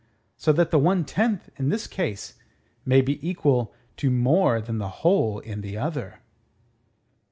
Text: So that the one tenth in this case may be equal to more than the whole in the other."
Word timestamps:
So 0.35 0.51
that 0.53 0.71
the 0.71 0.79
one 0.79 1.05
tenth 1.05 1.51
in 1.59 1.69
this 1.69 1.85
case 1.85 2.33
may 2.87 3.01
be 3.01 3.19
equal 3.29 3.71
to 3.97 4.09
more 4.09 4.59
than 4.59 4.79
the 4.79 4.89
whole 5.05 5.37
in 5.37 5.61
the 5.61 5.77
other." 5.77 6.21